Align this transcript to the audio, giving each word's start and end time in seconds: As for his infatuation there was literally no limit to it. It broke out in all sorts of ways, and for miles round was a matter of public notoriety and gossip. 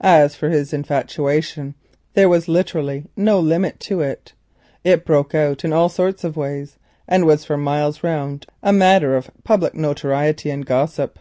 As 0.00 0.36
for 0.36 0.50
his 0.50 0.72
infatuation 0.72 1.74
there 2.14 2.28
was 2.28 2.46
literally 2.46 3.06
no 3.16 3.40
limit 3.40 3.80
to 3.80 4.00
it. 4.00 4.32
It 4.84 5.04
broke 5.04 5.34
out 5.34 5.64
in 5.64 5.72
all 5.72 5.88
sorts 5.88 6.22
of 6.22 6.36
ways, 6.36 6.78
and 7.08 7.26
for 7.42 7.56
miles 7.56 8.04
round 8.04 8.46
was 8.62 8.70
a 8.70 8.72
matter 8.72 9.16
of 9.16 9.32
public 9.42 9.74
notoriety 9.74 10.50
and 10.52 10.64
gossip. 10.64 11.18